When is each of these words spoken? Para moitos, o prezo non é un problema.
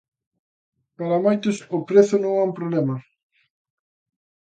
Para 0.97 1.21
moitos, 1.25 1.57
o 1.75 1.79
prezo 1.89 2.15
non 2.19 2.31
é 2.41 2.43
un 2.49 2.53
problema. 2.59 2.95